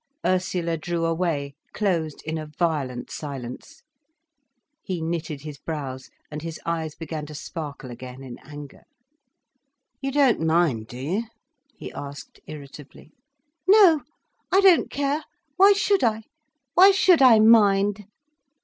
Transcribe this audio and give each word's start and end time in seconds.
Ursula 0.25 0.77
drew 0.77 1.05
away, 1.05 1.53
closed 1.73 2.23
in 2.25 2.39
a 2.39 2.47
violent 2.47 3.11
silence. 3.11 3.83
He 4.81 4.99
knitted 4.99 5.41
his 5.41 5.59
brows, 5.59 6.09
and 6.31 6.41
his 6.41 6.59
eyes 6.65 6.95
began 6.95 7.27
to 7.27 7.35
sparkle 7.35 7.91
again 7.91 8.23
in 8.23 8.39
anger. 8.39 8.81
"You 10.01 10.11
don't 10.11 10.39
mind, 10.41 10.87
do 10.87 10.97
you?" 10.97 11.25
he 11.75 11.93
asked 11.93 12.39
irritably. 12.47 13.11
"No, 13.67 14.01
I 14.51 14.61
don't 14.61 14.89
care. 14.89 15.23
Why 15.57 15.71
should 15.73 16.03
I? 16.03 16.23
Why 16.73 16.89
should 16.89 17.21
I 17.21 17.37
mind?" 17.37 18.05